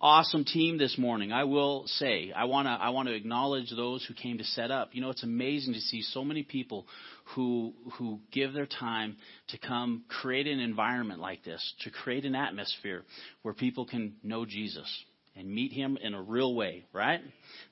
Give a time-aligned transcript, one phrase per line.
[0.00, 1.32] awesome team this morning.
[1.32, 4.70] I will say, I want to I want to acknowledge those who came to set
[4.70, 4.90] up.
[4.92, 6.86] You know, it's amazing to see so many people
[7.34, 9.16] who who give their time
[9.48, 13.04] to come create an environment like this, to create an atmosphere
[13.42, 14.88] where people can know Jesus
[15.36, 17.20] and meet him in a real way, right?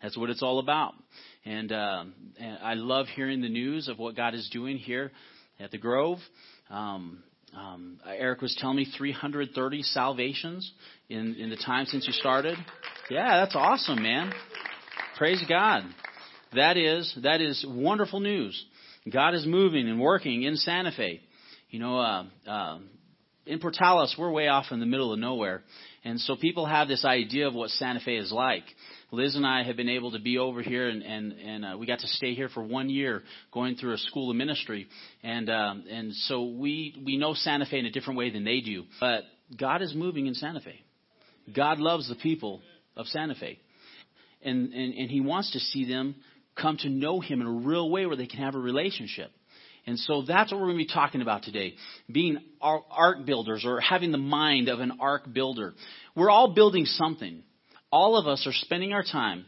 [0.03, 0.95] That's what it's all about.
[1.45, 2.05] And, uh,
[2.39, 5.11] and I love hearing the news of what God is doing here
[5.59, 6.19] at the Grove.
[6.71, 7.23] Um,
[7.57, 10.71] um, Eric was telling me 330 salvations
[11.09, 12.57] in, in the time since you started.
[13.11, 14.33] Yeah, that's awesome, man.
[15.16, 15.83] Praise God.
[16.55, 18.65] That is that is wonderful news.
[19.11, 21.21] God is moving and working in Santa Fe.
[21.71, 22.79] You know, uh, uh,
[23.48, 25.62] in Portales, we're way off in the middle of nowhere,
[26.05, 28.65] and so people have this idea of what Santa Fe is like.
[29.11, 31.87] Liz and I have been able to be over here, and and and uh, we
[31.87, 34.87] got to stay here for one year, going through a school of ministry,
[35.23, 38.61] and um, and so we we know Santa Fe in a different way than they
[38.61, 38.84] do.
[39.01, 39.23] But
[39.59, 40.80] God is moving in Santa Fe.
[41.55, 42.60] God loves the people
[42.96, 43.59] of Santa Fe,
[44.43, 46.16] and and and He wants to see them
[46.60, 49.30] come to know Him in a real way where they can have a relationship.
[49.89, 51.75] And so that's what we're going to be talking about today.
[52.13, 55.75] Being ark builders or having the mind of an ark builder.
[56.15, 57.43] We're all building something
[57.91, 59.47] all of us are spending our time,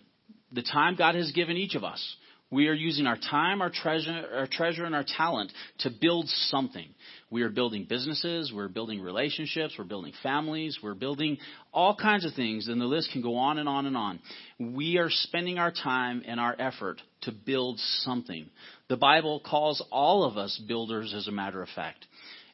[0.53, 2.17] the time God has given each of us.
[2.53, 6.89] We are using our time, our treasure, our treasure, and our talent to build something.
[7.31, 11.39] We are building businesses, we're building relationships, we're building families, we're building
[11.73, 14.19] all kinds of things, and the list can go on and on and on.
[14.59, 18.51] We are spending our time and our effort to build something.
[18.91, 22.05] The Bible calls all of us builders, as a matter of fact.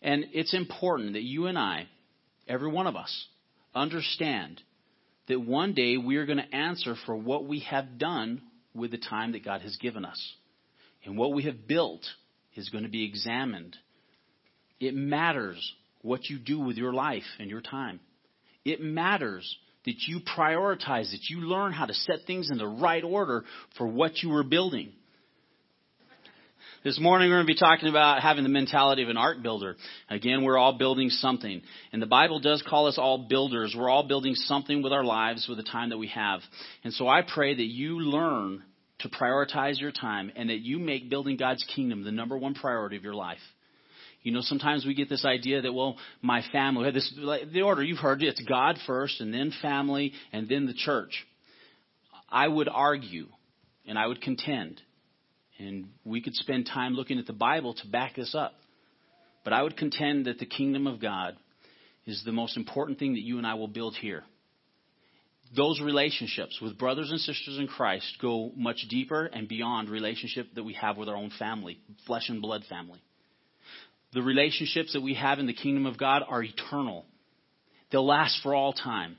[0.03, 1.87] And it's important that you and I,
[2.47, 3.27] every one of us,
[3.75, 4.61] understand
[5.29, 8.43] that one day we are going to answer for what we have done
[8.75, 10.35] with the time that God has given us.
[11.07, 12.05] And what we have built
[12.55, 13.75] is going to be examined.
[14.79, 17.99] It matters what you do with your life and your time.
[18.63, 23.03] It matters that you prioritize, that you learn how to set things in the right
[23.05, 23.45] order
[23.79, 24.93] for what you are building.
[26.85, 29.77] This morning we're going to be talking about having the mentality of an ark builder.
[30.09, 31.63] Again, we're all building something.
[31.93, 33.75] And the Bible does call us all builders.
[33.77, 36.41] We're all building something with our lives with the time that we have.
[36.85, 38.63] And so I pray that you learn
[39.01, 42.97] to prioritize your time and that you make building God's kingdom the number one priority
[42.97, 43.39] of your life.
[44.23, 47.99] You know, sometimes we get this idea that, well, my family, this, the order you've
[47.99, 51.27] heard, it's God first and then family and then the church.
[52.29, 53.27] I would argue
[53.87, 54.81] and I would contend
[55.59, 58.55] and we could spend time looking at the Bible to back this up.
[59.45, 61.37] But I would contend that the kingdom of God
[62.07, 64.25] is the most important thing that you and I will build here.
[65.55, 70.65] Those relationships with brothers and sisters in Christ go much deeper and beyond relationship that
[70.65, 73.01] we have with our own family, flesh and blood family.
[74.13, 77.05] The relationships that we have in the kingdom of God are eternal.
[77.91, 79.17] They'll last for all time.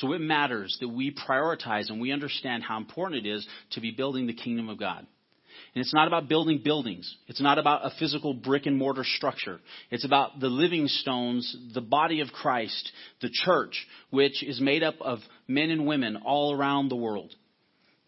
[0.00, 3.90] So it matters that we prioritize and we understand how important it is to be
[3.90, 5.06] building the kingdom of God.
[5.74, 7.16] And it's not about building buildings.
[7.28, 9.60] It's not about a physical brick and mortar structure.
[9.90, 14.96] It's about the living stones, the body of Christ, the church, which is made up
[15.00, 17.34] of men and women all around the world.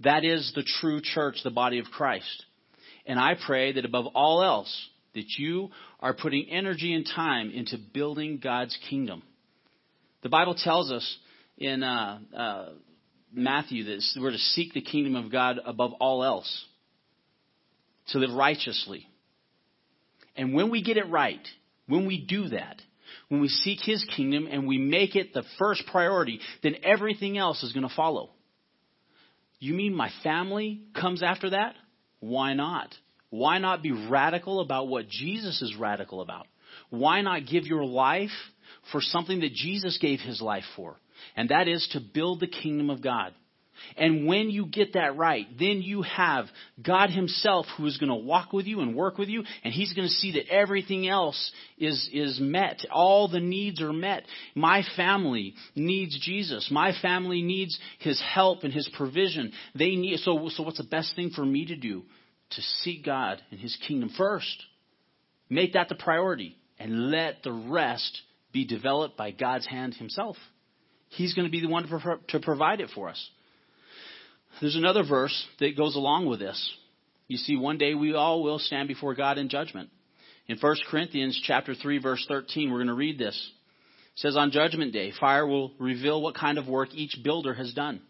[0.01, 2.45] That is the true church, the body of Christ.
[3.07, 7.79] And I pray that above all else, that you are putting energy and time into
[7.79, 9.23] building God's kingdom.
[10.23, 11.17] The Bible tells us
[11.57, 12.69] in uh, uh,
[13.33, 16.65] Matthew that we're to seek the kingdom of God above all else
[18.09, 19.07] to live righteously.
[20.37, 21.47] And when we get it right,
[21.87, 22.81] when we do that,
[23.29, 27.63] when we seek His kingdom and we make it the first priority, then everything else
[27.63, 28.31] is going to follow.
[29.59, 31.75] You mean my family comes after that?
[32.21, 32.95] Why not?
[33.31, 36.47] Why not be radical about what Jesus is radical about?
[36.91, 38.31] Why not give your life
[38.93, 40.97] for something that Jesus gave his life for?
[41.37, 43.33] And that is to build the kingdom of God.
[43.97, 46.47] And when you get that right, then you have
[46.83, 49.93] God Himself who is going to walk with you and work with you, and He's
[49.93, 52.85] going to see that everything else is, is met.
[52.93, 54.25] All the needs are met.
[54.55, 56.69] My family needs Jesus.
[56.71, 59.53] My family needs His help and His provision.
[59.75, 62.03] They need, so, so what's the best thing for me to do?
[62.51, 64.63] To seek God and His kingdom first.
[65.49, 68.23] Make that the priority, and let the rest
[68.53, 70.37] be developed by God's hand Himself.
[71.09, 71.87] He's going to be the one
[72.29, 73.31] to provide it for us.
[74.61, 76.73] There's another verse that goes along with this.
[77.27, 79.91] You see, one day we all will stand before God in judgment.
[80.47, 83.35] In 1 Corinthians chapter 3 verse 13, we're going to read this.
[84.15, 87.73] It says, On judgment day, fire will reveal what kind of work each builder has
[87.73, 88.01] done.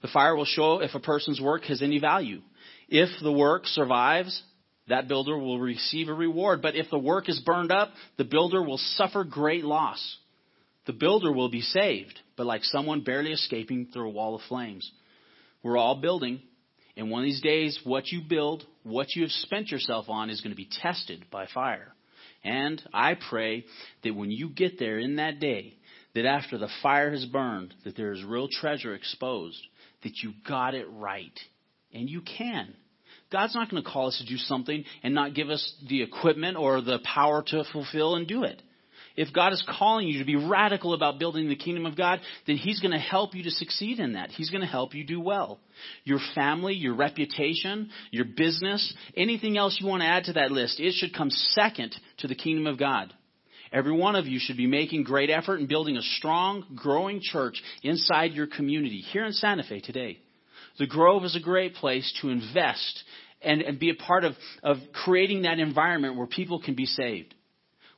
[0.00, 2.40] The fire will show if a person's work has any value.
[2.88, 4.42] If the work survives,
[4.88, 6.62] that builder will receive a reward.
[6.62, 10.18] But if the work is burned up, the builder will suffer great loss.
[10.86, 14.90] The builder will be saved, but like someone barely escaping through a wall of flames.
[15.62, 16.40] We're all building,
[16.96, 20.40] and one of these days, what you build, what you have spent yourself on, is
[20.40, 21.94] going to be tested by fire.
[22.44, 23.64] And I pray
[24.02, 25.74] that when you get there in that day,
[26.14, 29.60] that after the fire has burned, that there is real treasure exposed,
[30.02, 31.38] that you got it right.
[31.94, 32.74] And you can.
[33.30, 36.56] God's not going to call us to do something and not give us the equipment
[36.56, 38.60] or the power to fulfill and do it.
[39.16, 42.56] If God is calling you to be radical about building the kingdom of God, then
[42.56, 44.30] He's going to help you to succeed in that.
[44.30, 45.60] He's going to help you do well.
[46.04, 50.80] Your family, your reputation, your business, anything else you want to add to that list,
[50.80, 53.12] it should come second to the kingdom of God.
[53.72, 57.62] Every one of you should be making great effort in building a strong, growing church
[57.82, 60.18] inside your community here in Santa Fe today.
[60.78, 63.04] The Grove is a great place to invest
[63.40, 67.34] and, and be a part of, of creating that environment where people can be saved.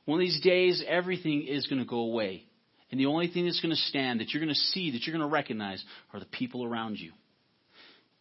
[0.05, 2.45] One of these days, everything is going to go away.
[2.91, 5.15] And the only thing that's going to stand, that you're going to see, that you're
[5.15, 7.11] going to recognize, are the people around you.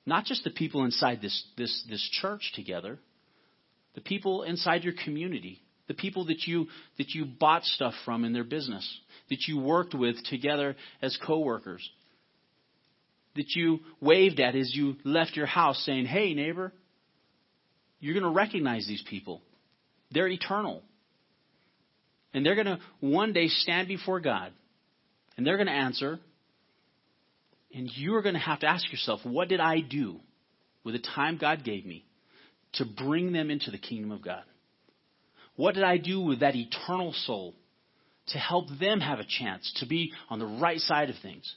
[0.06, 2.98] Not just the people inside this, this, this church together,
[3.94, 6.66] the people inside your community, the people that you,
[6.98, 8.86] that you bought stuff from in their business,
[9.30, 11.88] that you worked with together as coworkers,
[13.36, 16.72] that you waved at as you left your house saying, Hey, neighbor,
[18.00, 19.42] you're going to recognize these people.
[20.10, 20.82] They're eternal.
[22.34, 24.52] And they're going to one day stand before God.
[25.36, 26.18] And they're going to answer.
[27.72, 30.20] And you're going to have to ask yourself, what did I do
[30.84, 32.04] with the time God gave me
[32.74, 34.42] to bring them into the kingdom of God?
[35.56, 37.54] What did I do with that eternal soul
[38.28, 41.52] to help them have a chance to be on the right side of things?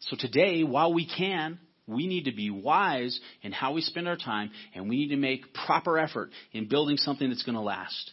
[0.00, 4.16] So today, while we can, we need to be wise in how we spend our
[4.16, 8.12] time, and we need to make proper effort in building something that's going to last.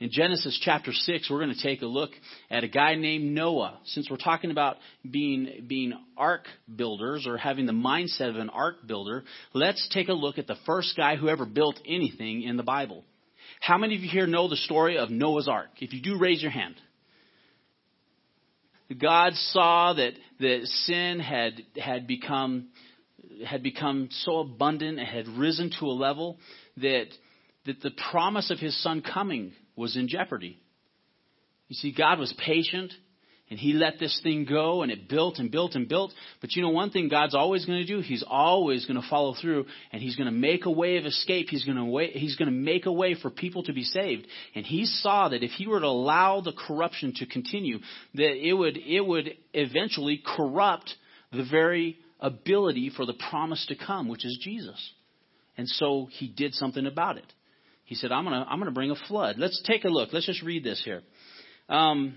[0.00, 2.12] In Genesis chapter 6, we're going to take a look
[2.50, 3.78] at a guy named Noah.
[3.84, 8.76] Since we're talking about being, being ark builders or having the mindset of an ark
[8.86, 12.62] builder, let's take a look at the first guy who ever built anything in the
[12.62, 13.04] Bible.
[13.60, 15.68] How many of you here know the story of Noah's ark?
[15.80, 16.76] If you do, raise your hand.
[18.98, 22.68] God saw that, that sin had, had become,
[23.46, 26.38] had become so abundant, it had risen to a level
[26.78, 27.08] that,
[27.66, 30.58] that the promise of his son coming was in jeopardy.
[31.68, 32.92] You see, God was patient
[33.50, 36.12] and he let this thing go and it built and built and built.
[36.40, 38.00] But you know one thing God's always going to do?
[38.00, 41.48] He's always going to follow through and he's going to make a way of escape.
[41.48, 44.26] He's going to he's going to make a way for people to be saved.
[44.54, 47.78] And he saw that if he were to allow the corruption to continue,
[48.14, 50.94] that it would, it would eventually corrupt
[51.32, 54.92] the very ability for the promise to come, which is Jesus.
[55.56, 57.32] And so he did something about it.
[57.90, 59.34] He said, I'm going to I'm going to bring a flood.
[59.36, 60.10] Let's take a look.
[60.12, 61.02] Let's just read this here.
[61.68, 62.14] Um,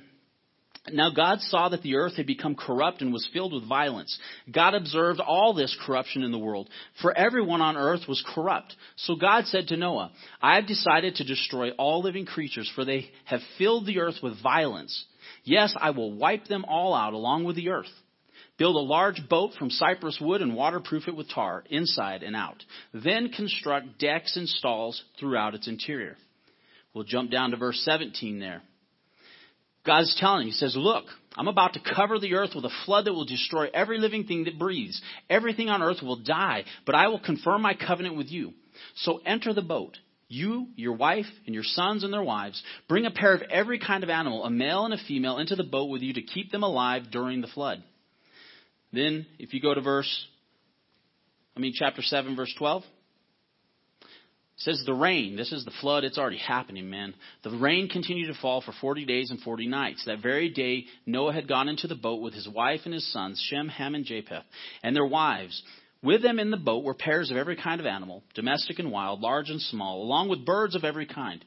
[0.91, 4.15] now God saw that the earth had become corrupt and was filled with violence.
[4.51, 6.69] God observed all this corruption in the world,
[7.01, 8.75] for everyone on earth was corrupt.
[8.97, 10.11] So God said to Noah,
[10.43, 14.43] I have decided to destroy all living creatures, for they have filled the earth with
[14.43, 15.05] violence.
[15.43, 17.87] Yes, I will wipe them all out along with the earth.
[18.63, 22.63] Build a large boat from cypress wood and waterproof it with tar, inside and out.
[22.93, 26.15] Then construct decks and stalls throughout its interior.
[26.93, 28.61] We'll jump down to verse 17 there.
[29.85, 31.03] God's telling He says, Look,
[31.35, 34.45] I'm about to cover the earth with a flood that will destroy every living thing
[34.45, 35.01] that breathes.
[35.29, 38.53] Everything on earth will die, but I will confirm my covenant with you.
[38.95, 39.97] So enter the boat.
[40.29, 42.63] You, your wife, and your sons and their wives.
[42.87, 45.65] Bring a pair of every kind of animal, a male and a female, into the
[45.65, 47.83] boat with you to keep them alive during the flood.
[48.93, 50.27] Then, if you go to verse,
[51.57, 52.87] I mean, chapter 7, verse 12, it
[54.57, 57.15] says the rain, this is the flood, it's already happening, man.
[57.43, 60.05] The rain continued to fall for 40 days and 40 nights.
[60.05, 63.43] That very day, Noah had gone into the boat with his wife and his sons,
[63.49, 64.45] Shem, Ham, and Japheth,
[64.83, 65.61] and their wives.
[66.03, 69.21] With them in the boat were pairs of every kind of animal, domestic and wild,
[69.21, 71.43] large and small, along with birds of every kind.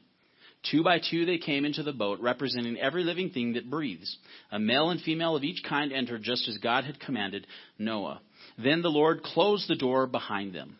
[0.71, 4.17] Two by two they came into the boat, representing every living thing that breathes.
[4.51, 7.47] A male and female of each kind entered just as God had commanded
[7.77, 8.21] Noah.
[8.57, 10.77] Then the Lord closed the door behind them.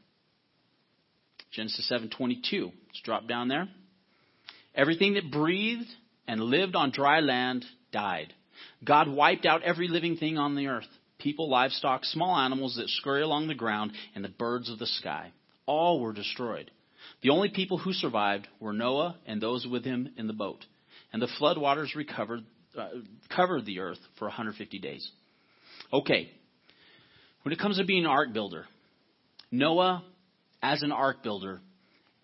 [1.52, 2.72] Genesis 7:22.
[2.88, 3.70] Let's drop down there.
[4.76, 5.90] Everything that breathed
[6.28, 8.34] and lived on dry land died.
[8.84, 10.88] God wiped out every living thing on the earth.
[11.20, 15.32] People, livestock, small animals that scurry along the ground, and the birds of the sky.
[15.66, 16.70] All were destroyed.
[17.28, 20.64] The only people who survived were Noah and those with him in the boat.
[21.12, 22.46] And the flood waters recovered,
[22.78, 22.88] uh,
[23.28, 25.12] covered the earth for 150 days.
[25.92, 26.32] Okay.
[27.42, 28.66] When it comes to being an ark builder,
[29.52, 30.06] Noah,
[30.64, 31.60] as an ark builder,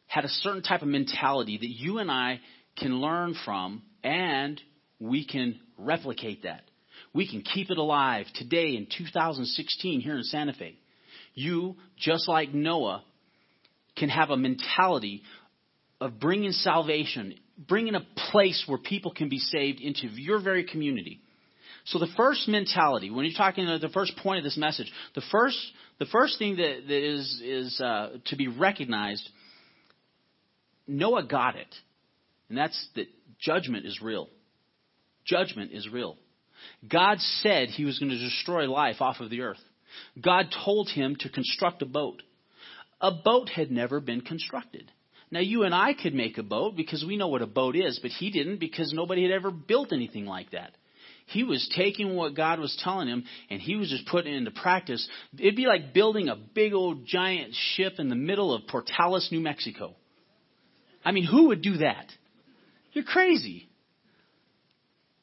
[0.08, 2.40] had a certain type of mentality that you and I
[2.78, 4.62] can learn from and
[5.02, 6.62] we can replicate that.
[7.14, 10.78] We can keep it alive today in 2016 here in Santa Fe.
[11.34, 13.04] You, just like Noah,
[13.96, 15.24] can have a mentality
[16.02, 21.22] of bringing salvation, bringing a place where people can be saved into your very community.
[21.86, 25.58] So the first mentality, when you're talking the first point of this message, the first
[26.00, 29.28] the first thing that, that is is uh, to be recognized.
[30.88, 31.74] Noah got it,
[32.50, 33.08] and that's that
[33.40, 34.30] judgment is real.
[35.26, 36.18] Judgment is real.
[36.90, 39.60] God said He was going to destroy life off of the earth.
[40.22, 42.22] God told him to construct a boat.
[43.04, 44.90] A boat had never been constructed.
[45.30, 48.00] Now, you and I could make a boat because we know what a boat is,
[48.02, 50.72] but he didn't because nobody had ever built anything like that.
[51.26, 54.52] He was taking what God was telling him and he was just putting it into
[54.52, 55.08] practice.
[55.38, 59.40] It'd be like building a big old giant ship in the middle of Portales, New
[59.40, 59.96] Mexico.
[61.04, 62.06] I mean, who would do that?
[62.94, 63.70] You're crazy.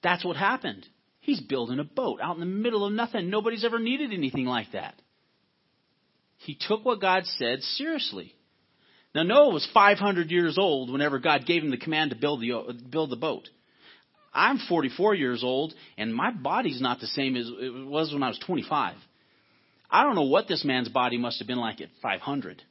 [0.02, 0.86] That's what happened.
[1.20, 3.30] He's building a boat out in the middle of nothing.
[3.30, 4.94] Nobody's ever needed anything like that.
[6.40, 8.34] He took what God said seriously.
[9.14, 12.74] Now Noah was 500 years old whenever God gave him the command to build the
[12.90, 13.48] build the boat.
[14.32, 18.28] I'm 44 years old and my body's not the same as it was when I
[18.28, 18.96] was 25.
[19.90, 22.62] I don't know what this man's body must have been like at 500.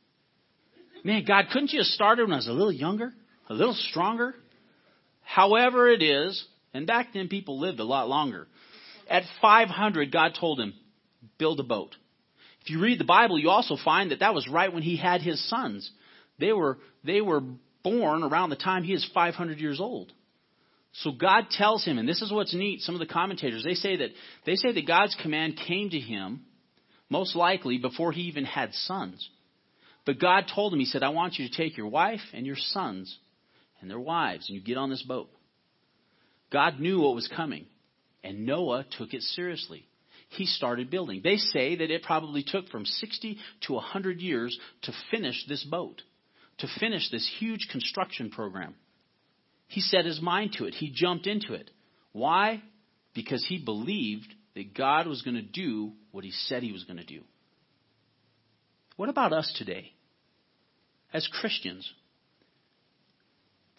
[1.03, 3.13] Man, God, couldn't you have started when I was a little younger,
[3.49, 4.33] a little stronger?
[5.21, 8.47] However it is, and back then people lived a lot longer.
[9.09, 10.73] At 500, God told him,
[11.37, 11.95] build a boat.
[12.69, 15.23] If you read the Bible, you also find that that was right when he had
[15.23, 15.89] his sons.
[16.37, 17.41] They were, they were
[17.83, 20.13] born around the time he is 500 years old.
[20.93, 23.95] So God tells him, and this is what's neat, some of the commentators, they say
[23.95, 24.09] that,
[24.45, 26.41] they say that God's command came to him
[27.09, 29.27] most likely before he even had sons.
[30.05, 32.55] But God told him, He said, I want you to take your wife and your
[32.55, 33.17] sons
[33.81, 35.31] and their wives, and you get on this boat.
[36.51, 37.65] God knew what was coming,
[38.23, 39.88] and Noah took it seriously.
[40.29, 41.21] He started building.
[41.23, 46.01] They say that it probably took from 60 to 100 years to finish this boat,
[46.59, 48.75] to finish this huge construction program.
[49.67, 50.75] He set his mind to it.
[50.75, 51.69] He jumped into it.
[52.11, 52.61] Why?
[53.13, 56.97] Because he believed that God was going to do what he said he was going
[56.97, 57.21] to do.
[58.97, 59.93] What about us today?
[61.13, 61.91] As Christians,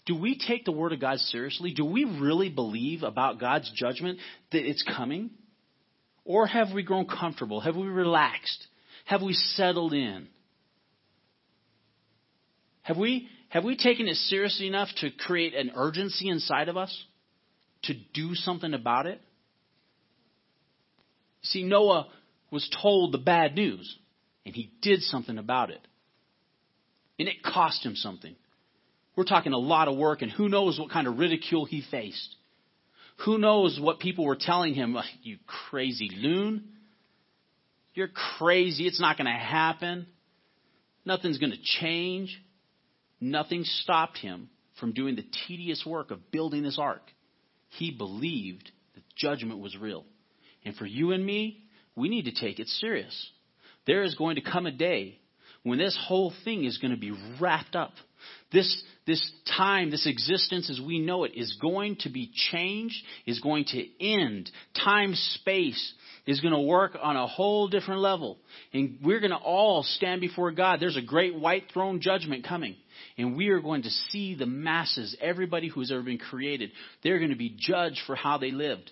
[0.06, 1.72] do we take the Word of God seriously?
[1.72, 4.18] Do we really believe about God's judgment
[4.50, 5.30] that it's coming?
[6.24, 7.60] Or have we grown comfortable?
[7.60, 8.66] Have we relaxed?
[9.06, 10.28] Have we settled in?
[12.82, 17.04] Have we, have we taken it seriously enough to create an urgency inside of us
[17.84, 19.20] to do something about it?
[21.42, 22.08] See, Noah
[22.50, 23.96] was told the bad news,
[24.44, 25.80] and he did something about it.
[27.18, 28.34] And it cost him something.
[29.16, 32.36] We're talking a lot of work, and who knows what kind of ridicule he faced.
[33.24, 34.96] Who knows what people were telling him?
[35.22, 36.64] You crazy loon.
[37.94, 38.86] You're crazy.
[38.86, 40.06] It's not going to happen.
[41.04, 42.40] Nothing's going to change.
[43.20, 44.48] Nothing stopped him
[44.78, 47.02] from doing the tedious work of building this ark.
[47.70, 50.04] He believed that judgment was real.
[50.64, 53.30] And for you and me, we need to take it serious.
[53.86, 55.18] There is going to come a day
[55.62, 57.92] when this whole thing is going to be wrapped up.
[58.52, 62.96] This, this time, this existence as we know it is going to be changed,
[63.26, 64.50] is going to end.
[64.84, 65.94] Time, space
[66.26, 68.38] is going to work on a whole different level.
[68.72, 70.80] And we're going to all stand before God.
[70.80, 72.76] There's a great white throne judgment coming.
[73.16, 76.70] And we are going to see the masses, everybody who's ever been created,
[77.02, 78.90] they're going to be judged for how they lived.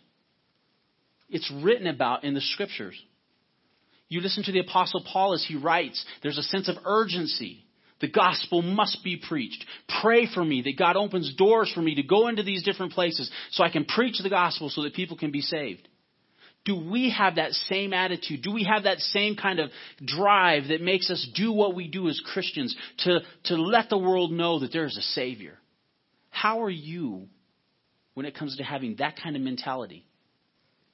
[1.28, 3.00] It's written about in the scriptures.
[4.08, 7.64] You listen to the Apostle Paul as he writes, there's a sense of urgency.
[8.00, 9.64] The gospel must be preached.
[10.02, 13.30] Pray for me that God opens doors for me to go into these different places
[13.50, 15.88] so I can preach the gospel so that people can be saved.
[16.64, 18.42] Do we have that same attitude?
[18.42, 19.70] Do we have that same kind of
[20.04, 24.32] drive that makes us do what we do as Christians to, to let the world
[24.32, 25.58] know that there is a Savior?
[26.30, 27.26] How are you
[28.14, 30.04] when it comes to having that kind of mentality?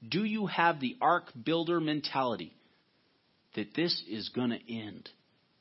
[0.07, 2.55] Do you have the ark builder mentality?
[3.55, 5.09] that this is going to end.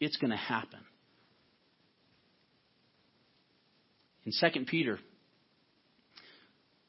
[0.00, 0.80] It's going to happen.
[4.26, 4.98] In 2 Peter,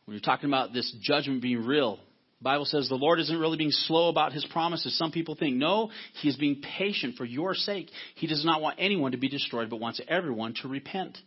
[0.05, 1.97] when you're talking about this judgment being real,
[2.39, 4.97] the Bible says the Lord isn't really being slow about his promises.
[4.97, 5.89] Some people think, no,
[6.21, 7.89] he is being patient for your sake.
[8.15, 11.17] He does not want anyone to be destroyed, but wants everyone to repent.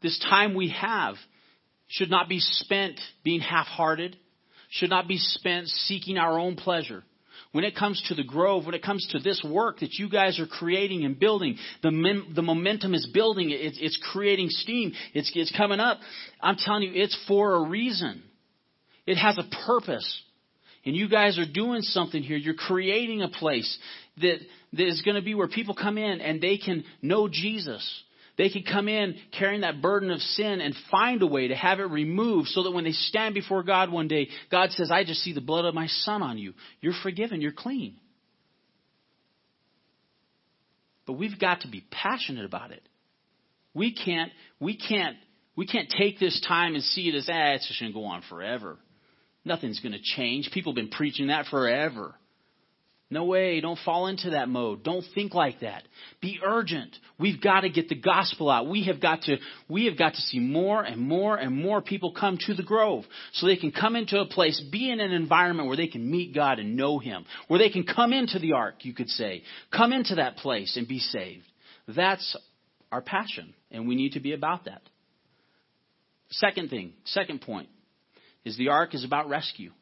[0.00, 1.16] This time we have
[1.88, 4.16] should not be spent being half hearted,
[4.70, 7.02] should not be spent seeking our own pleasure
[7.52, 10.38] when it comes to the Grove, when it comes to this work that you guys
[10.38, 13.50] are creating and building, the, the momentum is building.
[13.50, 14.92] It's, it's creating steam.
[15.14, 15.98] It's, it's coming up.
[16.40, 18.22] I'm telling you, it's for a reason.
[19.06, 20.22] It has a purpose.
[20.84, 22.36] And you guys are doing something here.
[22.36, 23.78] You're creating a place
[24.18, 24.38] that,
[24.74, 28.02] that is going to be where people come in and they can know Jesus.
[28.38, 31.80] They can come in carrying that burden of sin and find a way to have
[31.80, 35.20] it removed so that when they stand before God one day, God says, I just
[35.22, 36.54] see the blood of my son on you.
[36.80, 37.40] You're forgiven.
[37.40, 37.96] You're clean.
[41.04, 42.82] But we've got to be passionate about it.
[43.74, 44.30] We can't,
[44.60, 45.16] we can't,
[45.56, 48.04] we can't take this time and see it as, ah, it's just going to go
[48.04, 48.76] on forever.
[49.44, 50.50] Nothing's going to change.
[50.52, 52.14] People have been preaching that forever.
[53.10, 53.60] No way.
[53.60, 54.82] Don't fall into that mode.
[54.82, 55.82] Don't think like that.
[56.20, 56.94] Be urgent.
[57.18, 58.68] We've got to get the gospel out.
[58.68, 62.12] We have got to, we have got to see more and more and more people
[62.12, 65.68] come to the grove so they can come into a place, be in an environment
[65.68, 68.84] where they can meet God and know Him, where they can come into the ark,
[68.84, 69.42] you could say,
[69.74, 71.44] come into that place and be saved.
[71.88, 72.36] That's
[72.92, 74.82] our passion, and we need to be about that.
[76.30, 77.70] Second thing, second point,
[78.44, 79.72] is the ark is about rescue.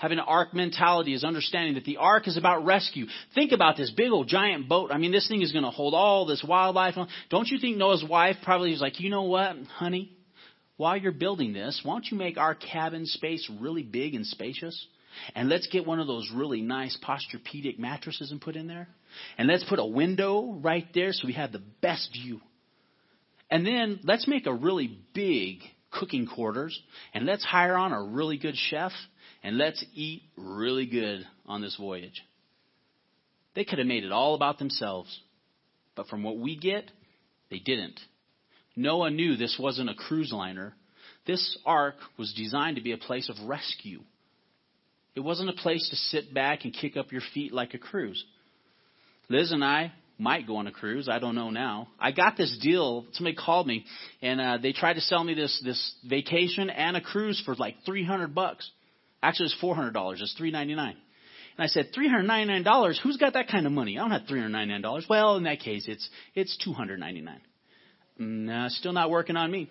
[0.00, 3.04] Having an ark mentality is understanding that the ark is about rescue.
[3.34, 4.90] Think about this big old giant boat.
[4.90, 6.94] I mean, this thing is going to hold all this wildlife.
[7.28, 10.10] Don't you think Noah's wife probably was like, you know what, honey?
[10.78, 14.86] While you're building this, why don't you make our cabin space really big and spacious?
[15.34, 18.88] And let's get one of those really nice Posturepedic mattresses and put in there.
[19.36, 22.40] And let's put a window right there so we have the best view.
[23.50, 25.58] And then let's make a really big
[25.90, 26.78] cooking quarters
[27.14, 28.92] and let's hire on a really good chef
[29.42, 32.22] and let's eat really good on this voyage.
[33.54, 35.20] They could have made it all about themselves,
[35.96, 36.90] but from what we get,
[37.50, 37.98] they didn't.
[38.76, 40.74] Noah knew this wasn't a cruise liner.
[41.26, 44.00] This ark was designed to be a place of rescue.
[45.14, 48.24] It wasn't a place to sit back and kick up your feet like a cruise.
[49.28, 51.08] Liz and I might go on a cruise.
[51.08, 51.88] I don't know now.
[51.98, 53.06] I got this deal.
[53.12, 53.84] Somebody called me,
[54.22, 57.76] and uh, they tried to sell me this this vacation and a cruise for like
[57.86, 58.70] three hundred bucks.
[59.22, 60.20] Actually, it's four hundred dollars.
[60.22, 60.96] It's three ninety nine.
[61.56, 63.00] And I said, three hundred ninety nine dollars.
[63.02, 63.98] Who's got that kind of money?
[63.98, 65.06] I don't have three hundred ninety nine dollars.
[65.08, 67.40] Well, in that case, it's it's two hundred ninety nine.
[68.18, 69.70] Nah, still not working on me.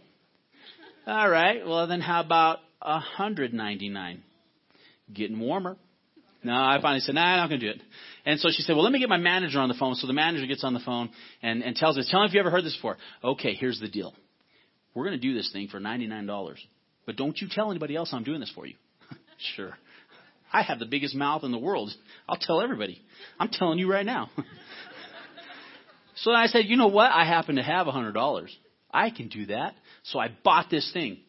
[1.07, 1.65] All right.
[1.65, 4.23] Well, then how about a hundred ninety nine?
[5.13, 5.77] Getting warmer.
[6.43, 7.81] No, I finally said, nah, I'm not going to do it.
[8.25, 9.95] And so she said, well, let me get my manager on the phone.
[9.95, 11.09] So the manager gets on the phone
[11.41, 12.97] and, and tells us, tell him if you ever heard this before.
[13.23, 14.13] Okay, here's the deal.
[14.93, 16.55] We're going to do this thing for $99.
[17.05, 18.75] But don't you tell anybody else I'm doing this for you.
[19.55, 19.77] Sure.
[20.51, 21.91] I have the biggest mouth in the world.
[22.27, 23.01] I'll tell everybody.
[23.39, 24.29] I'm telling you right now.
[26.15, 27.09] so I said, you know what?
[27.09, 28.53] I happen to have hundred dollars.
[28.91, 29.75] I can do that.
[30.03, 31.19] So I bought this thing.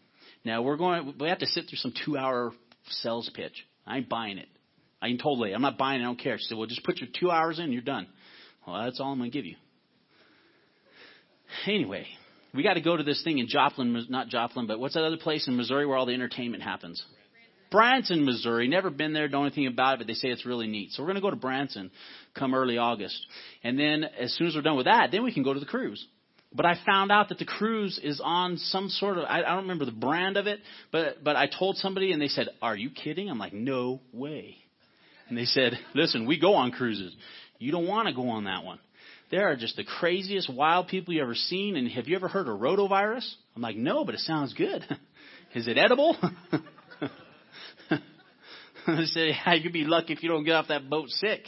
[0.44, 2.52] Now we're going, we have to sit through some two hour
[2.88, 3.64] sales pitch.
[3.86, 4.48] I ain't buying it.
[5.02, 6.00] I can totally, I'm not buying.
[6.00, 6.36] I don't care.
[6.38, 7.72] She said, well, just put your two hours in.
[7.72, 8.06] You're done.
[8.66, 9.56] Well, that's all I'm going to give you.
[11.66, 12.06] Anyway,
[12.54, 15.16] we got to go to this thing in Joplin, not Joplin, but what's that other
[15.16, 17.02] place in Missouri where all the entertainment happens?
[17.70, 18.68] Branson, Missouri.
[18.68, 20.92] Never been there, don't know anything about it, but they say it's really neat.
[20.92, 21.90] So we're going to go to Branson
[22.34, 23.18] come early August.
[23.62, 25.66] And then as soon as we're done with that, then we can go to the
[25.66, 26.04] cruise.
[26.52, 29.62] But I found out that the cruise is on some sort of, I, I don't
[29.62, 30.58] remember the brand of it,
[30.90, 33.30] but, but I told somebody and they said, are you kidding?
[33.30, 34.56] I'm like, no way.
[35.30, 37.14] And they said, listen, we go on cruises.
[37.58, 38.78] You don't want to go on that one.
[39.30, 41.76] There are just the craziest wild people you ever seen.
[41.76, 43.32] And have you ever heard of rotavirus?
[43.54, 44.84] I'm like, no, but it sounds good.
[45.54, 46.16] Is it edible?
[48.86, 51.42] I say, yeah, you'd be lucky if you don't get off that boat sick.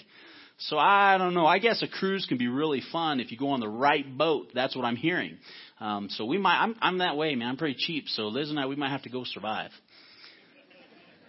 [0.58, 1.46] So I don't know.
[1.46, 4.52] I guess a cruise can be really fun if you go on the right boat.
[4.54, 5.38] That's what I'm hearing.
[5.80, 6.62] Um, so we might.
[6.62, 7.48] I'm, I'm that way, man.
[7.48, 8.04] I'm pretty cheap.
[8.08, 9.70] So Liz and I, we might have to go survive.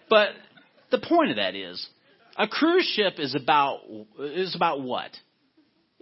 [0.07, 0.29] But
[0.91, 1.83] the point of that is,
[2.37, 3.81] a cruise ship is about
[4.19, 5.11] is about what?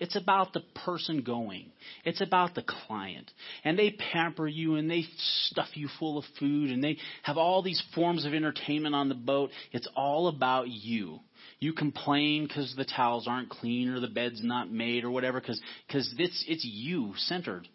[0.01, 1.71] It's about the person going.
[2.05, 3.29] It's about the client.
[3.63, 5.03] And they pamper you and they
[5.45, 9.15] stuff you full of food and they have all these forms of entertainment on the
[9.15, 9.51] boat.
[9.71, 11.19] It's all about you.
[11.59, 15.61] You complain because the towels aren't clean or the bed's not made or whatever because
[15.91, 17.67] cause it's, it's you centered.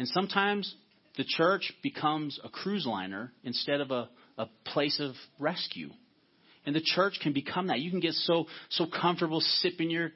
[0.00, 0.74] And sometimes
[1.16, 5.90] the church becomes a cruise liner instead of a, a place of rescue.
[6.66, 7.78] And the church can become that.
[7.78, 10.10] You can get so so comfortable sipping your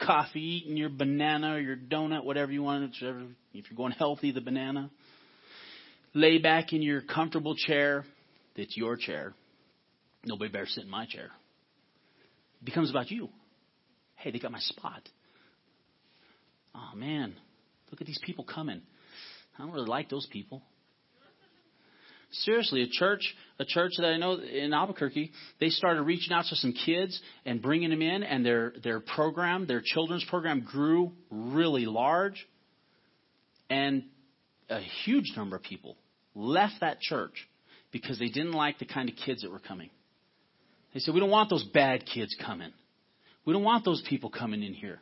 [0.00, 2.94] coffee, eating your banana or your donut, whatever you want.
[2.94, 4.90] If you're going healthy, the banana.
[6.14, 8.04] Lay back in your comfortable chair.
[8.56, 9.34] That's your chair.
[10.24, 11.30] Nobody better sit in my chair.
[12.62, 13.28] It becomes about you.
[14.14, 15.02] Hey, they got my spot.
[16.74, 17.34] Oh man,
[17.90, 18.80] look at these people coming.
[19.58, 20.62] I don't really like those people.
[22.40, 26.56] Seriously, a church, a church that I know in Albuquerque, they started reaching out to
[26.56, 31.86] some kids and bringing them in, and their their program, their children's program, grew really
[31.86, 32.46] large,
[33.70, 34.04] and
[34.68, 35.96] a huge number of people
[36.34, 37.48] left that church
[37.92, 39.90] because they didn't like the kind of kids that were coming.
[40.92, 42.72] They said, We don't want those bad kids coming.
[43.44, 44.98] We don't want those people coming in here.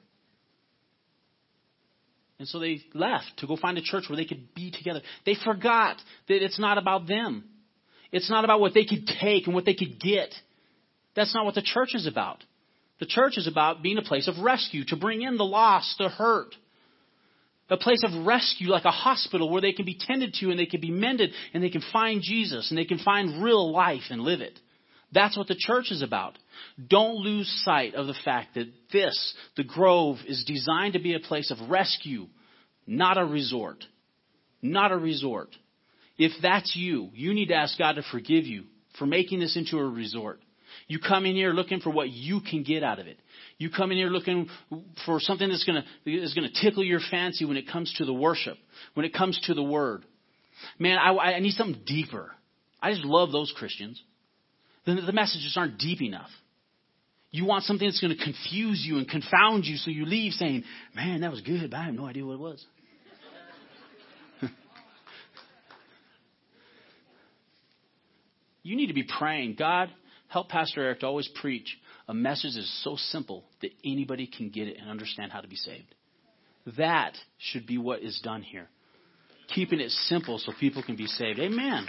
[2.38, 5.02] And so they left to go find a church where they could be together.
[5.24, 5.96] They forgot
[6.28, 7.44] that it's not about them.
[8.10, 10.34] It's not about what they could take and what they could get.
[11.14, 12.42] That's not what the church is about.
[13.00, 16.08] The church is about being a place of rescue, to bring in the lost, the
[16.08, 16.54] hurt.
[17.70, 20.66] A place of rescue, like a hospital where they can be tended to and they
[20.66, 24.20] can be mended and they can find Jesus and they can find real life and
[24.20, 24.58] live it.
[25.14, 26.36] That's what the church is about.
[26.88, 31.20] Don't lose sight of the fact that this, the Grove, is designed to be a
[31.20, 32.26] place of rescue,
[32.86, 33.84] not a resort.
[34.60, 35.50] Not a resort.
[36.18, 38.64] If that's you, you need to ask God to forgive you
[38.98, 40.40] for making this into a resort.
[40.88, 43.18] You come in here looking for what you can get out of it.
[43.58, 44.48] You come in here looking
[45.06, 48.56] for something that's going to tickle your fancy when it comes to the worship,
[48.94, 50.04] when it comes to the word.
[50.78, 52.32] Man, I, I need something deeper.
[52.82, 54.02] I just love those Christians.
[54.86, 56.30] The, the messages aren't deep enough.
[57.30, 60.62] You want something that's going to confuse you and confound you, so you leave saying,
[60.94, 62.64] "Man, that was good, but I have no idea what it was."
[68.62, 69.90] you need to be praying, God,
[70.28, 74.68] help Pastor Eric to always preach a message that's so simple that anybody can get
[74.68, 75.92] it and understand how to be saved.
[76.78, 78.68] That should be what is done here.
[79.54, 81.38] Keeping it simple so people can be saved.
[81.38, 81.86] Amen.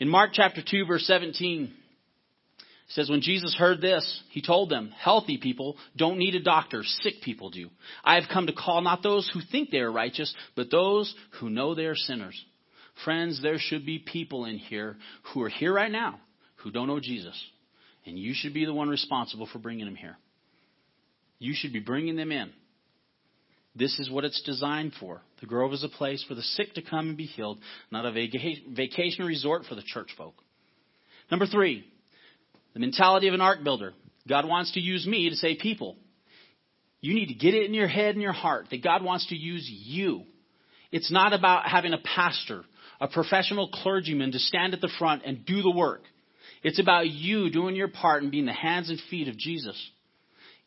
[0.00, 4.92] In Mark chapter 2 verse 17, it says, when Jesus heard this, he told them,
[4.98, 7.68] healthy people don't need a doctor, sick people do.
[8.02, 11.50] I have come to call not those who think they are righteous, but those who
[11.50, 12.42] know they are sinners.
[13.04, 14.96] Friends, there should be people in here
[15.32, 16.18] who are here right now
[16.56, 17.40] who don't know Jesus.
[18.06, 20.16] And you should be the one responsible for bringing them here.
[21.38, 22.50] You should be bringing them in.
[23.74, 25.22] This is what it's designed for.
[25.40, 27.58] The Grove is a place for the sick to come and be healed,
[27.90, 30.34] not a vacation resort for the church folk.
[31.30, 31.84] Number three,
[32.74, 33.92] the mentality of an ark builder.
[34.28, 35.96] God wants to use me to save people.
[37.00, 39.36] You need to get it in your head and your heart that God wants to
[39.36, 40.24] use you.
[40.92, 42.64] It's not about having a pastor
[43.00, 46.02] a professional clergyman to stand at the front and do the work.
[46.62, 49.90] It's about you doing your part and being the hands and feet of Jesus.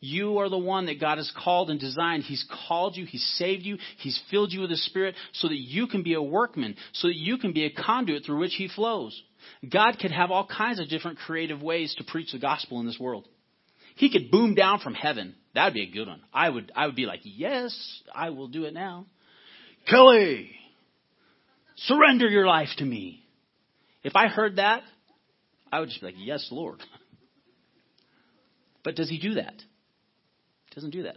[0.04, 2.24] You are the one that God has called and designed.
[2.24, 3.06] He's called you.
[3.06, 3.78] He's saved you.
[3.98, 7.16] He's filled you with the Spirit so that you can be a workman, so that
[7.16, 9.20] you can be a conduit through which He flows.
[9.70, 12.98] God could have all kinds of different creative ways to preach the gospel in this
[12.98, 13.28] world.
[13.96, 15.34] He could boom down from heaven.
[15.54, 16.22] That would be a good one.
[16.32, 17.74] I would, I would be like, yes,
[18.14, 19.06] I will do it now.
[19.88, 20.50] Kelly,
[21.76, 23.24] Surrender your life to me.
[24.02, 24.82] If I heard that,
[25.72, 26.80] I would just be like, Yes, Lord.
[28.84, 29.54] But does he do that?
[30.74, 31.16] Doesn't do that.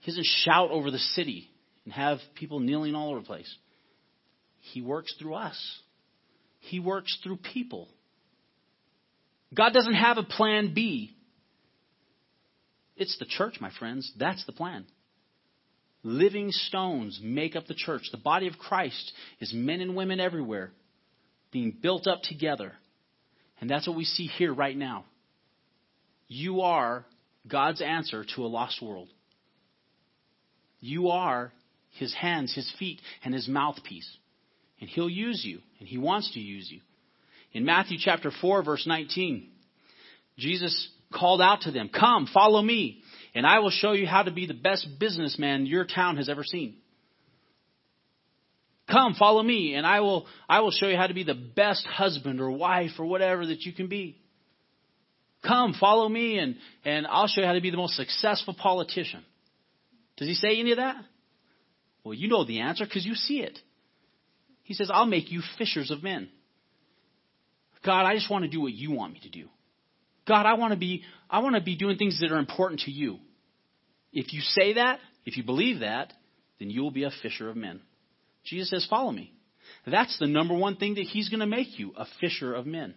[0.00, 1.48] He doesn't shout over the city
[1.84, 3.52] and have people kneeling all over the place.
[4.60, 5.80] He works through us.
[6.60, 7.88] He works through people.
[9.54, 11.14] God doesn't have a plan B.
[12.96, 14.10] It's the church, my friends.
[14.18, 14.84] That's the plan.
[16.02, 18.02] Living stones make up the church.
[18.10, 20.70] The body of Christ is men and women everywhere
[21.50, 22.72] being built up together.
[23.60, 25.04] And that's what we see here right now.
[26.28, 27.06] You are
[27.46, 29.08] God's answer to a lost world.
[30.80, 31.52] You are
[31.90, 34.10] his hands, his feet, and his mouthpiece.
[34.80, 36.80] And he'll use you, and he wants to use you.
[37.52, 39.48] In Matthew chapter 4, verse 19,
[40.36, 43.02] Jesus called out to them, Come, follow me
[43.34, 46.44] and I will show you how to be the best businessman your town has ever
[46.44, 46.76] seen.
[48.88, 51.84] Come, follow me, and I will, I will show you how to be the best
[51.86, 54.18] husband or wife or whatever that you can be.
[55.46, 59.24] Come, follow me, and, and I'll show you how to be the most successful politician.
[60.16, 60.96] Does he say any of that?
[62.02, 63.58] Well, you know the answer because you see it.
[64.62, 66.28] He says, I'll make you fishers of men.
[67.84, 69.48] God, I just want to do what you want me to do.
[70.26, 72.90] God, I want to be, I want to be doing things that are important to
[72.90, 73.18] you.
[74.12, 76.12] If you say that, if you believe that,
[76.58, 77.80] then you will be a fisher of men.
[78.44, 79.32] Jesus says, follow me.
[79.86, 82.94] That's the number one thing that he's going to make you, a fisher of men.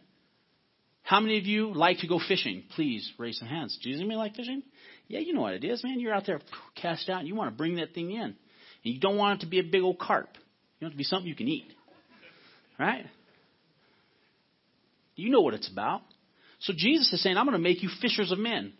[1.07, 2.63] How many of you like to go fishing?
[2.75, 3.79] Please raise some hands.
[3.81, 4.61] Do you like fishing?
[5.07, 6.01] Yeah, you know what it is, man.
[6.01, 6.41] You're out there
[6.75, 8.21] cast out and you want to bring that thing in.
[8.23, 8.35] And
[8.83, 10.27] you don't want it to be a big old carp.
[10.33, 11.71] You want it to be something you can eat.
[12.77, 13.05] Right?
[15.15, 16.01] You know what it's about.
[16.59, 18.73] So Jesus is saying, I'm going to make you fishers of men.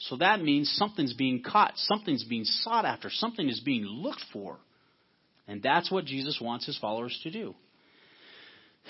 [0.00, 4.58] So that means something's being caught, something's being sought after, something is being looked for.
[5.48, 7.54] And that's what Jesus wants his followers to do.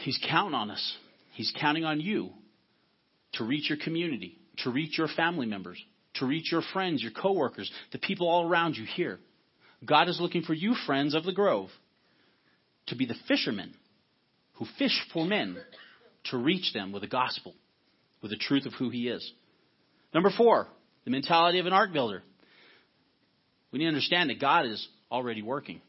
[0.02, 0.96] He's counting on us.
[1.34, 2.32] He's counting on you
[3.34, 5.82] to reach your community, to reach your family members,
[6.14, 9.18] to reach your friends, your coworkers, the people all around you here.
[9.84, 11.70] God is looking for you, friends of the Grove,
[12.88, 13.74] to be the fishermen
[14.54, 15.56] who fish for men
[16.24, 17.54] to reach them with the gospel,
[18.20, 19.32] with the truth of who he is.
[20.12, 20.66] Number four,
[21.04, 22.22] the mentality of an ark builder.
[23.72, 25.80] We need to understand that God is already working.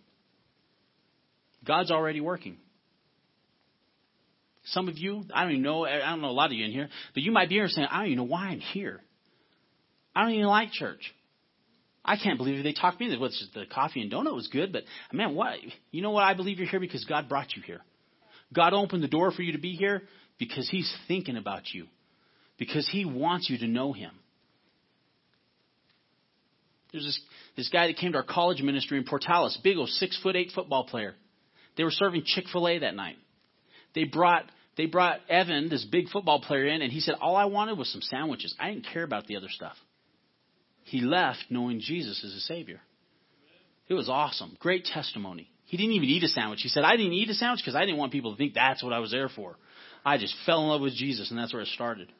[1.65, 2.57] God's already working.
[4.65, 6.71] Some of you, I don't even know, I don't know a lot of you in
[6.71, 9.01] here, but you might be here saying, I don't even know why I'm here.
[10.15, 11.01] I don't even like church.
[12.03, 13.15] I can't believe they talked me.
[13.17, 15.57] What's the coffee and donut was good, but man, what?
[15.91, 16.23] You know what?
[16.23, 17.81] I believe you're here because God brought you here.
[18.53, 20.03] God opened the door for you to be here
[20.37, 21.87] because He's thinking about you,
[22.57, 24.11] because He wants you to know Him.
[26.91, 27.21] There's this,
[27.55, 30.51] this guy that came to our college ministry in Portales, big old six foot eight
[30.53, 31.15] football player.
[31.77, 33.15] They were serving Chick fil A that night.
[33.93, 34.45] They brought
[34.77, 37.91] they brought Evan, this big football player, in, and he said, All I wanted was
[37.91, 38.55] some sandwiches.
[38.59, 39.75] I didn't care about the other stuff.
[40.83, 42.81] He left knowing Jesus as a Savior.
[43.87, 44.55] It was awesome.
[44.59, 45.49] Great testimony.
[45.65, 46.61] He didn't even eat a sandwich.
[46.63, 48.83] He said, I didn't eat a sandwich because I didn't want people to think that's
[48.83, 49.57] what I was there for.
[50.05, 52.11] I just fell in love with Jesus, and that's where it started.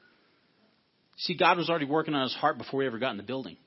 [1.17, 3.57] See, God was already working on his heart before we ever got in the building.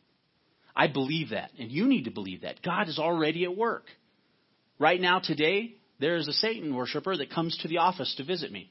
[0.76, 2.62] I believe that, and you need to believe that.
[2.62, 3.86] God is already at work.
[4.78, 8.50] Right now, today, there is a Satan worshiper that comes to the office to visit
[8.50, 8.70] me.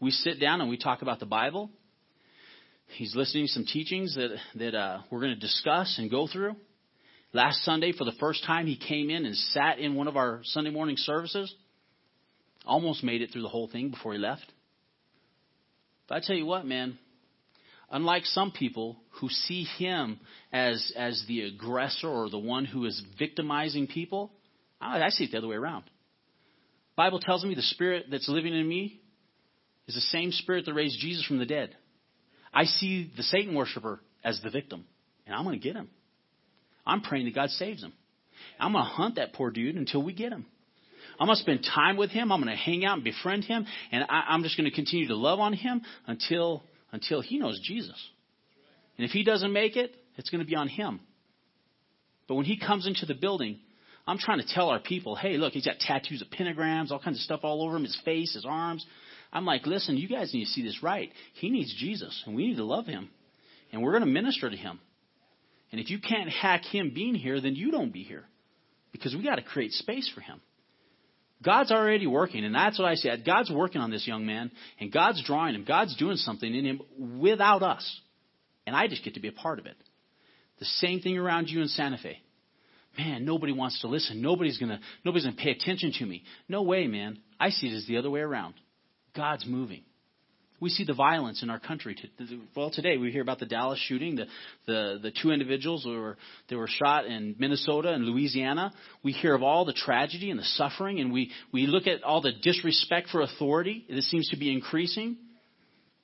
[0.00, 1.70] We sit down and we talk about the Bible.
[2.96, 6.54] He's listening to some teachings that, that uh, we're going to discuss and go through.
[7.32, 10.40] Last Sunday, for the first time, he came in and sat in one of our
[10.44, 11.52] Sunday morning services.
[12.64, 14.50] Almost made it through the whole thing before he left.
[16.08, 16.98] But I tell you what, man,
[17.90, 20.20] unlike some people who see him
[20.52, 24.32] as, as the aggressor or the one who is victimizing people,
[24.80, 25.84] I, I see it the other way around.
[26.98, 29.00] Bible tells me the spirit that's living in me
[29.86, 31.76] is the same spirit that raised Jesus from the dead.
[32.52, 34.84] I see the Satan worshiper as the victim,
[35.24, 35.88] and I'm going to get him.
[36.84, 37.92] I'm praying that God saves him.
[38.58, 40.44] I'm going to hunt that poor dude until we get him.
[41.20, 42.32] I'm going to spend time with him.
[42.32, 45.06] I'm going to hang out and befriend him, and I, am just going to continue
[45.06, 47.96] to love on him until until he knows Jesus.
[48.96, 50.98] And if he doesn't make it, it's going to be on him.
[52.26, 53.60] But when he comes into the building,
[54.08, 57.18] I'm trying to tell our people, hey, look, he's got tattoos of pentagrams, all kinds
[57.18, 58.86] of stuff all over him, his face, his arms.
[59.34, 61.12] I'm like, listen, you guys need to see this right.
[61.34, 63.10] He needs Jesus, and we need to love him.
[63.70, 64.80] And we're going to minister to him.
[65.70, 68.24] And if you can't hack him being here, then you don't be here.
[68.92, 70.40] Because we got to create space for him.
[71.44, 73.26] God's already working, and that's what I said.
[73.26, 75.64] God's working on this young man, and God's drawing him.
[75.68, 76.80] God's doing something in him
[77.20, 78.00] without us.
[78.66, 79.76] And I just get to be a part of it.
[80.60, 82.22] The same thing around you in Santa Fe.
[82.98, 84.20] Man, nobody wants to listen.
[84.20, 86.24] Nobody's gonna nobody's gonna pay attention to me.
[86.48, 87.18] No way, man.
[87.38, 88.54] I see it as the other way around.
[89.14, 89.82] God's moving.
[90.60, 91.96] We see the violence in our country.
[92.56, 94.26] Well, today we hear about the Dallas shooting, the,
[94.66, 96.16] the, the two individuals who were,
[96.48, 98.72] that were shot in Minnesota and Louisiana.
[99.04, 102.20] We hear of all the tragedy and the suffering, and we, we look at all
[102.20, 105.16] the disrespect for authority that seems to be increasing.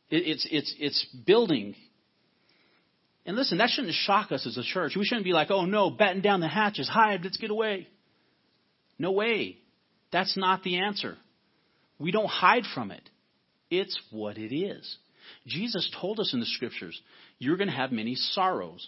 [0.09, 1.75] It, it's, it's, it's building.
[3.27, 4.97] And listen, that shouldn't shock us as a church.
[4.97, 7.89] We shouldn't be like, oh no, batten down the hatches, hide, let's get away.
[8.99, 9.59] No way.
[10.13, 11.17] That's not the answer.
[11.99, 13.09] We don't hide from it.
[13.71, 14.97] It's what it is.
[15.47, 17.01] Jesus told us in the scriptures,
[17.39, 18.87] you're going to have many sorrows.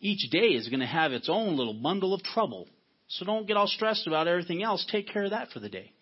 [0.00, 2.68] Each day is going to have its own little bundle of trouble.
[3.08, 4.86] So don't get all stressed about everything else.
[4.90, 5.92] Take care of that for the day.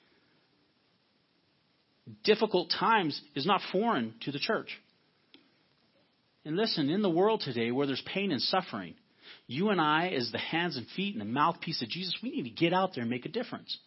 [2.22, 4.68] Difficult times is not foreign to the church.
[6.44, 8.94] And listen, in the world today where there's pain and suffering,
[9.46, 12.44] you and I, as the hands and feet and the mouthpiece of Jesus, we need
[12.44, 13.78] to get out there and make a difference.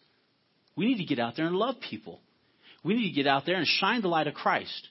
[0.76, 2.20] We need to get out there and love people.
[2.84, 4.88] We need to get out there and shine the light of Christ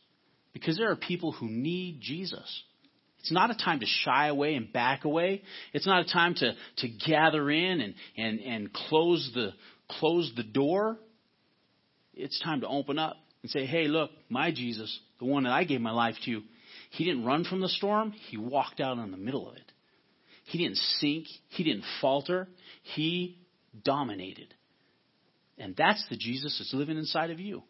[0.53, 2.63] because there are people who need Jesus.
[3.19, 5.41] It's not a time to shy away and back away.
[5.73, 9.51] It's not a time to, to gather in and, and, and close the
[9.99, 10.97] close the door.
[12.13, 15.63] It's time to open up and say, Hey, look, my Jesus, the one that I
[15.63, 16.41] gave my life to,
[16.89, 19.71] he didn't run from the storm, he walked out in the middle of it.
[20.45, 22.47] He didn't sink, he didn't falter,
[22.83, 23.39] he
[23.83, 24.53] dominated.
[25.57, 27.63] And that's the Jesus that's living inside of you.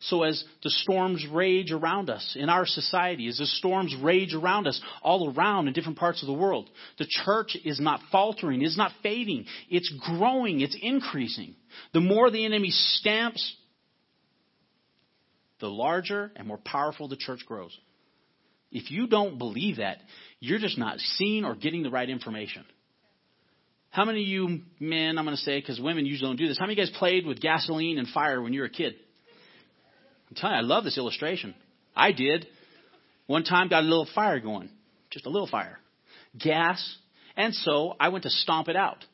[0.00, 4.66] So as the storms rage around us in our society, as the storms rage around
[4.66, 8.76] us all around in different parts of the world, the church is not faltering, is
[8.76, 9.46] not fading.
[9.70, 11.54] It's growing, it's increasing.
[11.92, 13.54] The more the enemy stamps,
[15.60, 17.76] the larger and more powerful the church grows.
[18.72, 19.98] If you don't believe that,
[20.40, 22.64] you're just not seeing or getting the right information.
[23.90, 26.58] How many of you men, I'm going to say, because women usually don't do this,
[26.58, 28.94] how many of you guys played with gasoline and fire when you were a kid?
[30.30, 31.54] I'm telling you, I love this illustration.
[31.94, 32.46] I did.
[33.26, 34.70] One time got a little fire going.
[35.10, 35.78] Just a little fire.
[36.38, 36.96] Gas.
[37.36, 39.04] And so I went to stomp it out.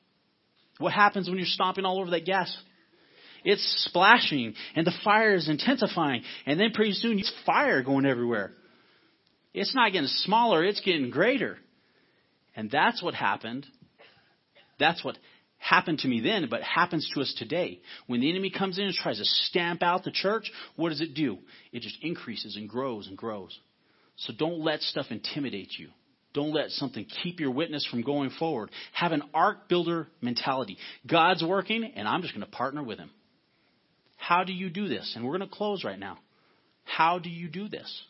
[0.79, 2.57] What happens when you're stomping all over that gas?
[3.44, 8.53] It's splashing and the fire is intensifying and then pretty soon it's fire going everywhere.
[9.54, 11.58] It's not getting smaller, it's getting greater.
[12.54, 13.66] And that's what happened.
[14.78, 15.18] That's what
[15.58, 17.80] happened to me then, but happens to us today.
[18.06, 21.14] When the enemy comes in and tries to stamp out the church, what does it
[21.14, 21.38] do?
[21.72, 23.58] It just increases and grows and grows.
[24.16, 25.88] So don't let stuff intimidate you.
[26.34, 28.70] Don't let something keep your witness from going forward.
[28.92, 30.76] Have an ark builder mentality.
[31.06, 33.11] God's working, and I'm just going to partner with him.
[34.16, 35.12] How do you do this?
[35.16, 36.18] And we're going to close right now.
[36.84, 38.02] How do you do this?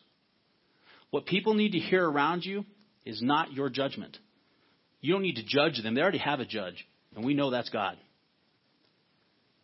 [1.11, 2.65] What people need to hear around you
[3.05, 4.17] is not your judgment.
[5.01, 5.95] You don't need to judge them.
[5.95, 7.97] They already have a judge, and we know that's God.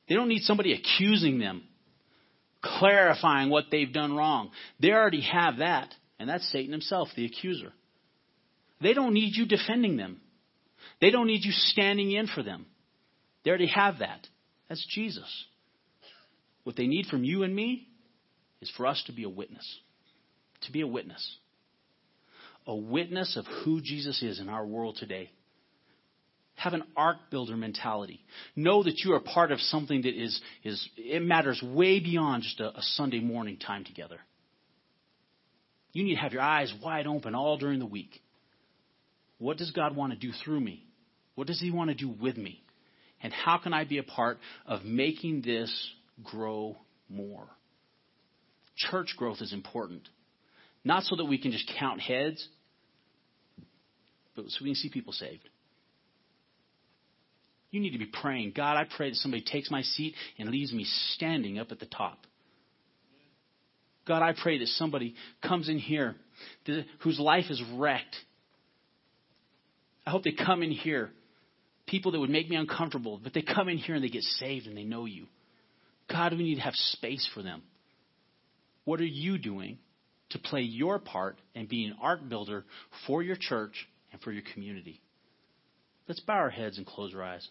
[0.08, 1.64] They don't need somebody accusing them,
[2.62, 4.52] clarifying what they've done wrong.
[4.80, 7.74] They already have that, and that's Satan himself, the accuser.
[8.82, 10.22] They don't need you defending them.
[11.02, 12.66] They don't need you standing in for them.
[13.44, 14.28] They already have that.
[14.70, 15.46] That's Jesus.
[16.64, 17.88] What they need from you and me
[18.62, 19.66] is for us to be a witness.
[20.66, 21.38] To be a witness.
[22.68, 25.32] A witness of who Jesus is in our world today.
[26.56, 28.22] Have an ark builder mentality.
[28.56, 32.60] Know that you are part of something that is, is it matters way beyond just
[32.60, 34.20] a, a Sunday morning time together.
[35.92, 38.22] You need to have your eyes wide open all during the week.
[39.38, 40.86] What does God want to do through me?
[41.36, 42.64] What does He want to do with me?
[43.22, 45.92] And how can I be a part of making this
[46.24, 46.78] grow
[47.10, 47.48] more?
[48.76, 50.08] Church growth is important.
[50.86, 52.48] Not so that we can just count heads,
[54.36, 55.50] but so we can see people saved.
[57.72, 60.72] You need to be praying, God, I pray that somebody takes my seat and leaves
[60.72, 62.20] me standing up at the top.
[64.08, 66.16] God, I pray that somebody comes in here
[67.00, 68.16] whose life is wrecked
[70.06, 71.10] I hope they come in here.
[71.88, 74.68] People that would make me uncomfortable, but they come in here and they get saved
[74.68, 75.26] and they know you.
[76.10, 77.64] God, we need to have space for them.
[78.84, 79.80] What are you doing
[80.32, 82.66] to play your part and be an ark builder
[83.06, 85.02] for your church and for your community?
[86.08, 87.48] Let's bow our heads and close our eyes.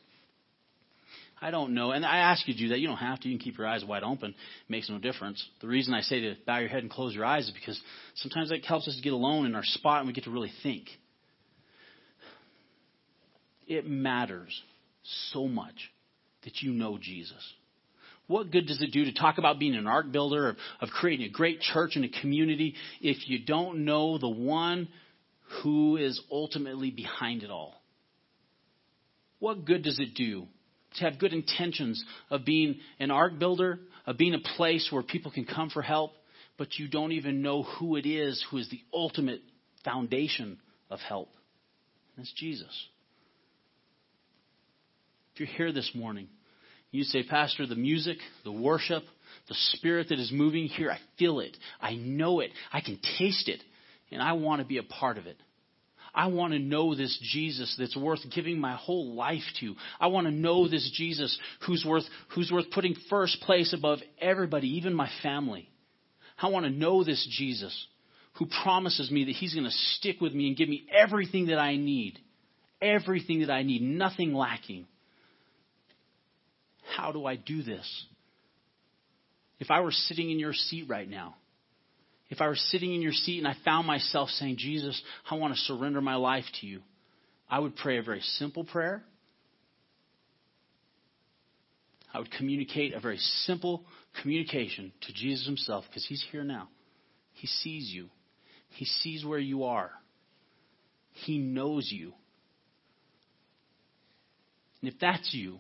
[1.42, 1.90] I don't know.
[1.90, 2.78] And I ask you to do that.
[2.78, 3.28] You don't have to.
[3.28, 4.30] You can keep your eyes wide open.
[4.30, 5.44] It makes no difference.
[5.60, 7.80] The reason I say to bow your head and close your eyes is because
[8.14, 10.52] sometimes that helps us to get alone in our spot and we get to really
[10.62, 10.88] think
[13.66, 14.62] it matters
[15.32, 15.90] so much
[16.44, 17.52] that you know Jesus.
[18.26, 21.26] What good does it do to talk about being an ark builder, of, of creating
[21.26, 24.88] a great church and a community, if you don't know the one
[25.62, 27.74] who is ultimately behind it all?
[29.40, 30.46] What good does it do
[30.96, 35.30] to have good intentions of being an ark builder, of being a place where people
[35.30, 36.12] can come for help,
[36.56, 39.42] but you don't even know who it is who is the ultimate
[39.84, 40.58] foundation
[40.90, 41.28] of help?
[42.16, 42.88] And that's Jesus.
[45.34, 46.28] If you're here this morning,
[46.94, 49.02] you say, Pastor, the music, the worship,
[49.48, 51.56] the spirit that is moving here, I feel it.
[51.80, 52.50] I know it.
[52.72, 53.60] I can taste it.
[54.12, 55.36] And I want to be a part of it.
[56.14, 59.74] I want to know this Jesus that's worth giving my whole life to.
[59.98, 64.76] I want to know this Jesus who's worth, who's worth putting first place above everybody,
[64.76, 65.68] even my family.
[66.40, 67.86] I want to know this Jesus
[68.34, 71.58] who promises me that he's going to stick with me and give me everything that
[71.58, 72.20] I need.
[72.80, 74.86] Everything that I need, nothing lacking.
[76.96, 78.06] How do I do this?
[79.58, 81.36] If I were sitting in your seat right now,
[82.30, 85.54] if I were sitting in your seat and I found myself saying, Jesus, I want
[85.54, 86.80] to surrender my life to you,
[87.48, 89.02] I would pray a very simple prayer.
[92.12, 93.84] I would communicate a very simple
[94.22, 96.68] communication to Jesus himself because he's here now.
[97.32, 98.08] He sees you.
[98.70, 99.90] He sees where you are.
[101.12, 102.12] He knows you.
[104.80, 105.58] And if that's you,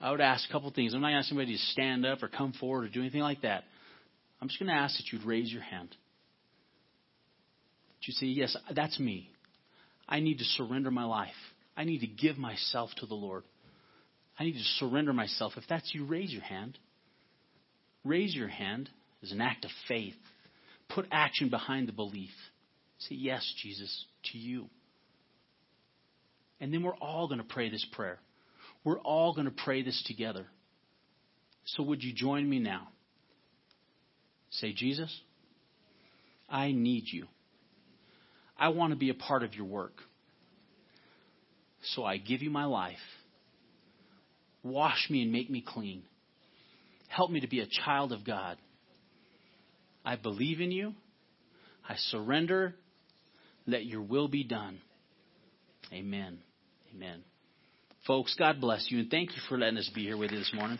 [0.00, 0.94] I would ask a couple things.
[0.94, 3.22] I'm not going to ask anybody to stand up or come forward or do anything
[3.22, 3.64] like that.
[4.40, 5.88] I'm just going to ask that you'd raise your hand.
[5.90, 9.30] That you say, Yes, that's me.
[10.08, 11.30] I need to surrender my life.
[11.76, 13.44] I need to give myself to the Lord.
[14.38, 15.54] I need to surrender myself.
[15.56, 16.78] If that's you, raise your hand.
[18.04, 18.90] Raise your hand
[19.22, 20.14] as an act of faith.
[20.90, 22.30] Put action behind the belief.
[22.98, 24.66] Say, Yes, Jesus, to you.
[26.60, 28.18] And then we're all going to pray this prayer.
[28.86, 30.46] We're all going to pray this together.
[31.64, 32.86] So would you join me now?
[34.50, 35.12] Say, Jesus,
[36.48, 37.26] I need you.
[38.56, 39.94] I want to be a part of your work.
[41.94, 42.94] So I give you my life.
[44.62, 46.04] Wash me and make me clean.
[47.08, 48.56] Help me to be a child of God.
[50.04, 50.94] I believe in you.
[51.88, 52.76] I surrender.
[53.66, 54.78] Let your will be done.
[55.92, 56.38] Amen.
[56.94, 57.24] Amen.
[58.06, 60.52] Folks, God bless you, and thank you for letting us be here with you this
[60.54, 60.78] morning.